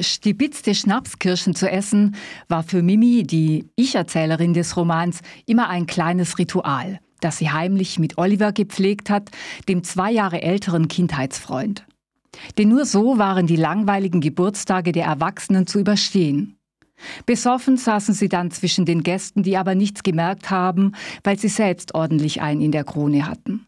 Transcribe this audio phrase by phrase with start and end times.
[0.00, 2.16] Stibitzte Schnapskirschen zu essen
[2.48, 8.18] war für Mimi, die Ich-Erzählerin des Romans, immer ein kleines Ritual, das sie heimlich mit
[8.18, 9.30] Oliver gepflegt hat,
[9.68, 11.86] dem zwei Jahre älteren Kindheitsfreund.
[12.58, 16.56] Denn nur so waren die langweiligen Geburtstage der Erwachsenen zu überstehen.
[17.26, 20.92] Besoffen saßen sie dann zwischen den Gästen, die aber nichts gemerkt haben,
[21.24, 23.66] weil sie selbst ordentlich einen in der Krone hatten.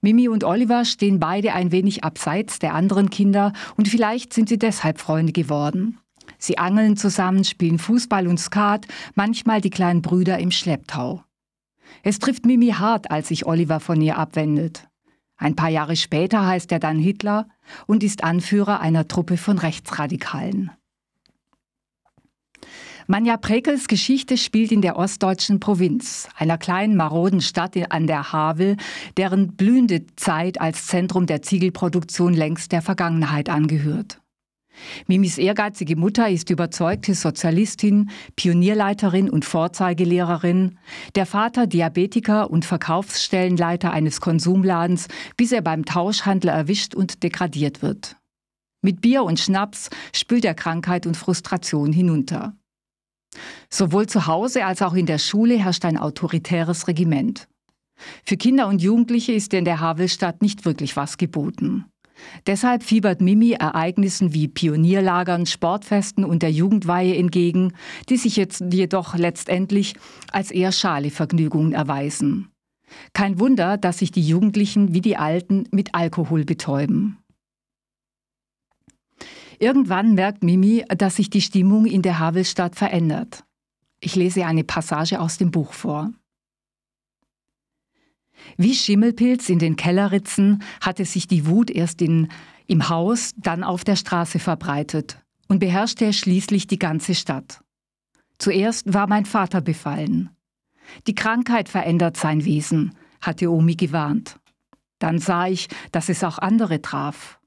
[0.00, 4.58] Mimi und Oliver stehen beide ein wenig abseits der anderen Kinder und vielleicht sind sie
[4.58, 5.98] deshalb Freunde geworden.
[6.38, 11.22] Sie angeln zusammen, spielen Fußball und Skat, manchmal die kleinen Brüder im Schlepptau.
[12.02, 14.88] Es trifft Mimi hart, als sich Oliver von ihr abwendet.
[15.36, 17.48] Ein paar Jahre später heißt er dann Hitler
[17.86, 20.70] und ist Anführer einer Truppe von Rechtsradikalen.
[23.08, 28.76] Manja Prekels Geschichte spielt in der ostdeutschen Provinz, einer kleinen maroden Stadt an der Havel,
[29.16, 34.20] deren blühende Zeit als Zentrum der Ziegelproduktion längst der Vergangenheit angehört.
[35.06, 40.78] Mimis ehrgeizige Mutter ist überzeugte Sozialistin, Pionierleiterin und Vorzeigelehrerin,
[41.14, 48.16] der Vater Diabetiker und Verkaufsstellenleiter eines Konsumladens, bis er beim Tauschhandel erwischt und degradiert wird.
[48.82, 52.56] Mit Bier und Schnaps spült er Krankheit und Frustration hinunter.
[53.70, 57.48] Sowohl zu Hause als auch in der Schule herrscht ein autoritäres Regiment.
[58.24, 61.86] Für Kinder und Jugendliche ist in der Havelstadt nicht wirklich was geboten.
[62.46, 67.74] Deshalb fiebert Mimi Ereignissen wie Pionierlagern, Sportfesten und der Jugendweihe entgegen,
[68.08, 69.94] die sich jetzt jedoch letztendlich
[70.32, 72.50] als eher schale Vergnügungen erweisen.
[73.12, 77.18] Kein Wunder, dass sich die Jugendlichen wie die Alten mit Alkohol betäuben.
[79.58, 83.44] Irgendwann merkt Mimi, dass sich die Stimmung in der Havelstadt verändert.
[84.00, 86.10] Ich lese eine Passage aus dem Buch vor.
[88.56, 92.28] Wie Schimmelpilz in den Kellerritzen hatte sich die Wut erst in,
[92.66, 97.62] im Haus, dann auf der Straße verbreitet und beherrschte schließlich die ganze Stadt.
[98.38, 100.30] Zuerst war mein Vater befallen.
[101.06, 104.38] Die Krankheit verändert sein Wesen, hatte Omi gewarnt.
[104.98, 107.38] Dann sah ich, dass es auch andere traf.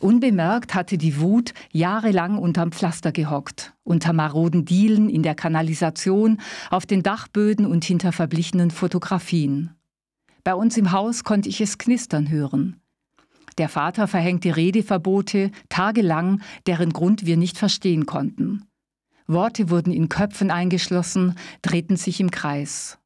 [0.00, 6.40] Unbemerkt hatte die Wut jahrelang unterm Pflaster gehockt, unter maroden Dielen in der Kanalisation,
[6.70, 9.70] auf den Dachböden und hinter verblichenen Fotografien.
[10.44, 12.80] Bei uns im Haus konnte ich es knistern hören.
[13.58, 18.64] Der Vater verhängte Redeverbote tagelang, deren Grund wir nicht verstehen konnten.
[19.26, 22.98] Worte wurden in Köpfen eingeschlossen, drehten sich im Kreis.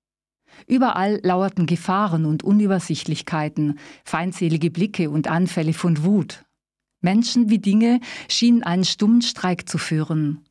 [0.67, 6.45] Überall lauerten Gefahren und Unübersichtlichkeiten, feindselige Blicke und Anfälle von Wut.
[7.03, 10.45] Menschen wie Dinge schienen einen stummen Streik zu führen.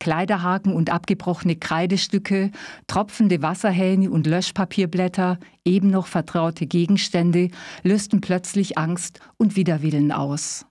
[0.00, 2.50] Kleiderhaken und abgebrochene Kreidestücke,
[2.88, 7.50] tropfende Wasserhähne und Löschpapierblätter, eben noch vertraute Gegenstände,
[7.84, 10.66] lösten plötzlich Angst und Widerwillen aus.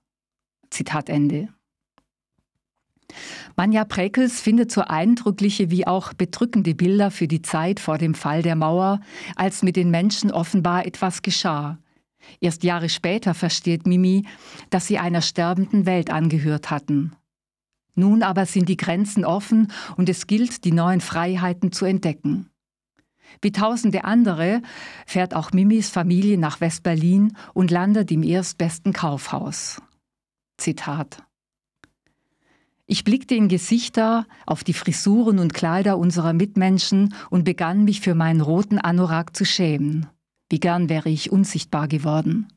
[0.69, 1.47] Zitat Ende.
[3.55, 8.41] Manja Prekels findet so eindrückliche wie auch bedrückende Bilder für die Zeit vor dem Fall
[8.41, 8.99] der Mauer,
[9.37, 11.77] als mit den Menschen offenbar etwas geschah,
[12.39, 14.25] Erst Jahre später versteht Mimi,
[14.69, 17.13] dass sie einer sterbenden Welt angehört hatten.
[17.95, 22.49] Nun aber sind die Grenzen offen und es gilt, die neuen Freiheiten zu entdecken.
[23.41, 24.61] Wie tausende andere
[25.05, 29.81] fährt auch Mimis Familie nach West-Berlin und landet im erstbesten Kaufhaus.
[30.57, 31.23] Zitat.
[32.85, 38.15] Ich blickte in Gesichter, auf die Frisuren und Kleider unserer Mitmenschen und begann mich für
[38.15, 40.07] meinen roten Anorak zu schämen.
[40.51, 42.49] Wie gern wäre ich unsichtbar geworden.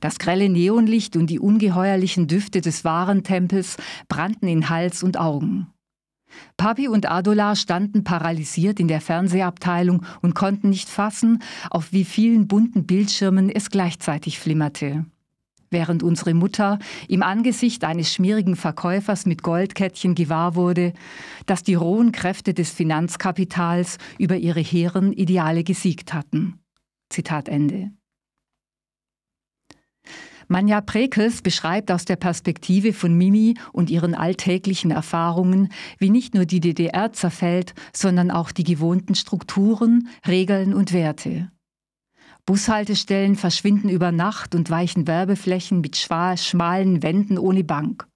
[0.00, 3.76] Das grelle Neonlicht und die ungeheuerlichen Düfte des Warentempels
[4.08, 5.66] brannten in Hals und Augen.
[6.56, 12.48] Papi und Adola standen paralysiert in der Fernsehabteilung und konnten nicht fassen, auf wie vielen
[12.48, 15.04] bunten Bildschirmen es gleichzeitig flimmerte.
[15.68, 20.94] Während unsere Mutter im Angesicht eines schmierigen Verkäufers mit Goldkettchen gewahr wurde,
[21.44, 26.59] dass die rohen Kräfte des Finanzkapitals über ihre hehren Ideale gesiegt hatten.
[27.10, 27.90] Zitat Ende.
[30.48, 35.68] Manja Prekels beschreibt aus der Perspektive von Mimi und ihren alltäglichen Erfahrungen,
[35.98, 41.52] wie nicht nur die DDR zerfällt, sondern auch die gewohnten Strukturen, Regeln und Werte.
[42.46, 48.08] Bushaltestellen verschwinden über Nacht und weichen Werbeflächen mit schmalen Wänden ohne Bank.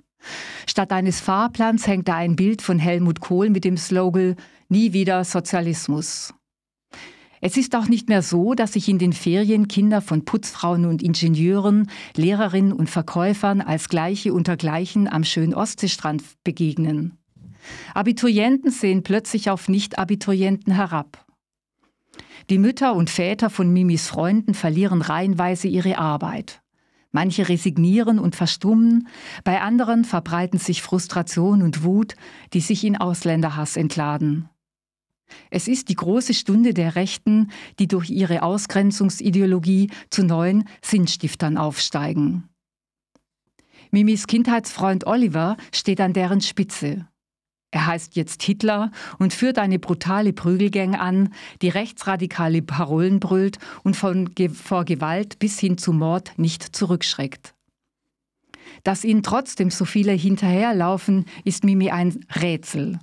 [0.66, 4.34] Statt eines Fahrplans hängt da ein Bild von Helmut Kohl mit dem Slogan
[4.68, 6.34] Nie wieder Sozialismus.
[7.46, 11.02] Es ist auch nicht mehr so, dass sich in den Ferien Kinder von Putzfrauen und
[11.02, 17.18] Ingenieuren, Lehrerinnen und Verkäufern als Gleiche unter Gleichen am schönen Ostseestrand begegnen.
[17.92, 21.26] Abiturienten sehen plötzlich auf Nicht-Abiturienten herab.
[22.48, 26.62] Die Mütter und Väter von Mimis Freunden verlieren reihenweise ihre Arbeit.
[27.12, 29.06] Manche resignieren und verstummen,
[29.44, 32.14] bei anderen verbreiten sich Frustration und Wut,
[32.54, 34.48] die sich in Ausländerhass entladen.
[35.50, 42.48] Es ist die große Stunde der Rechten, die durch ihre Ausgrenzungsideologie zu neuen Sinnstiftern aufsteigen.
[43.90, 47.06] Mimis Kindheitsfreund Oliver steht an deren Spitze.
[47.70, 53.96] Er heißt jetzt Hitler und führt eine brutale Prügelgang an, die rechtsradikale Parolen brüllt und
[53.96, 57.54] von, vor Gewalt bis hin zu Mord nicht zurückschreckt.
[58.84, 63.00] Dass ihnen trotzdem so viele hinterherlaufen, ist Mimi ein Rätsel.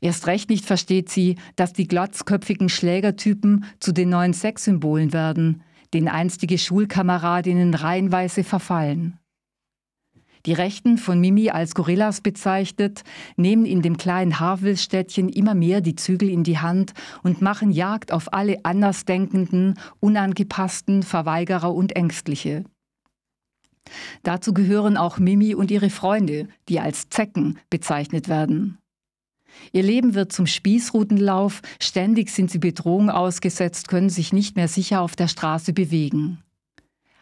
[0.00, 5.62] Erst recht nicht versteht sie, dass die glatzköpfigen Schlägertypen zu den neuen Sexsymbolen werden,
[5.92, 9.18] den einstige Schulkameradinnen reihenweise verfallen.
[10.46, 13.02] Die Rechten, von Mimi als Gorillas bezeichnet,
[13.36, 16.94] nehmen in dem kleinen Havelstädtchen immer mehr die Zügel in die Hand
[17.24, 22.64] und machen Jagd auf alle Andersdenkenden, Unangepassten, Verweigerer und Ängstliche.
[24.22, 28.78] Dazu gehören auch Mimi und ihre Freunde, die als Zecken bezeichnet werden.
[29.72, 35.00] Ihr Leben wird zum Spießrutenlauf, ständig sind sie Bedrohung ausgesetzt, können sich nicht mehr sicher
[35.00, 36.42] auf der Straße bewegen.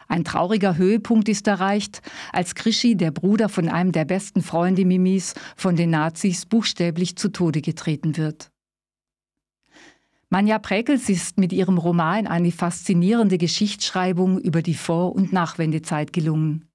[0.07, 2.01] Ein trauriger Höhepunkt ist erreicht,
[2.31, 7.29] als Krischi, der Bruder von einem der besten Freunde Mimis, von den Nazis buchstäblich zu
[7.29, 8.49] Tode getreten wird.
[10.29, 16.65] Manja Präkels ist mit ihrem Roman eine faszinierende Geschichtsschreibung über die Vor- und Nachwendezeit gelungen.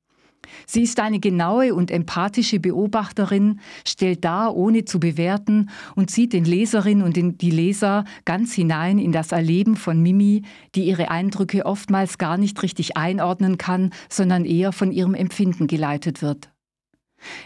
[0.67, 6.45] Sie ist eine genaue und empathische Beobachterin, stellt dar, ohne zu bewerten und zieht den
[6.45, 10.43] Leserin und den, die Leser ganz hinein in das Erleben von Mimi,
[10.75, 16.23] die ihre Eindrücke oftmals gar nicht richtig einordnen kann, sondern eher von ihrem Empfinden geleitet
[16.23, 16.53] wird.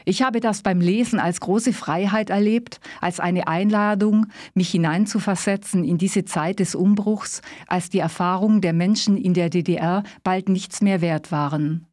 [0.05, 5.99] Ich habe das beim Lesen als große Freiheit erlebt, als eine Einladung, mich hineinzuversetzen in
[5.99, 11.01] diese Zeit des Umbruchs, als die Erfahrungen der Menschen in der DDR bald nichts mehr
[11.01, 11.87] wert waren.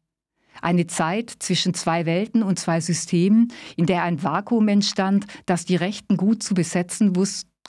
[0.62, 5.76] Eine Zeit zwischen zwei Welten und zwei Systemen, in der ein Vakuum entstand, das die
[5.76, 7.12] Rechten gut zu besetzen,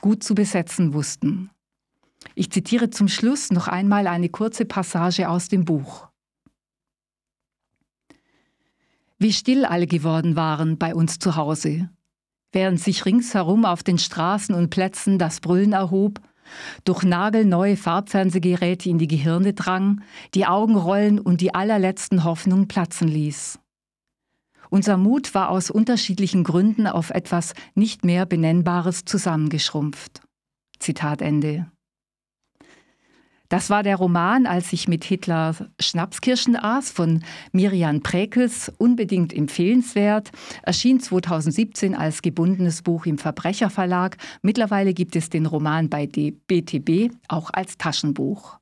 [0.02, 1.50] gut zu besetzen wussten.
[2.34, 6.08] Ich zitiere zum Schluss noch einmal eine kurze Passage aus dem Buch.
[9.18, 11.90] Wie still alle geworden waren bei uns zu Hause,
[12.52, 16.20] während sich ringsherum auf den Straßen und Plätzen das Brüllen erhob
[16.84, 20.02] durch nagelneue Farbfernsehgeräte in die Gehirne drang,
[20.34, 23.60] die Augen rollen und die allerletzten Hoffnungen platzen ließ.
[24.70, 30.22] Unser Mut war aus unterschiedlichen Gründen auf etwas nicht mehr Benennbares zusammengeschrumpft.
[30.80, 31.72] Zitat Ende.
[33.50, 40.32] Das war der Roman, als ich mit Hitler Schnapskirschen aß von Miriam Präkels, unbedingt empfehlenswert,
[40.64, 44.18] erschien 2017 als gebundenes Buch im Verbrecherverlag.
[44.42, 48.58] Mittlerweile gibt es den Roman bei BTB auch als Taschenbuch.